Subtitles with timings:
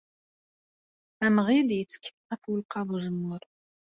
[1.25, 3.41] Amɣid yettkel ɣef welqaḍ uzemmur.